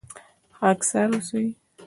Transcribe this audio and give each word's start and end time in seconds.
خاکسار 0.57 1.07
اوسئ 1.13 1.47